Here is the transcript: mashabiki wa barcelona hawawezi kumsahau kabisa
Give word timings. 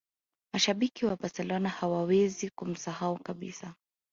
mashabiki 0.53 1.05
wa 1.05 1.15
barcelona 1.15 1.69
hawawezi 1.69 2.49
kumsahau 2.49 3.17
kabisa 3.19 3.75